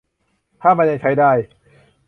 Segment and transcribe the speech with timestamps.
[0.61, 1.31] ถ้ามันยังใช้ได้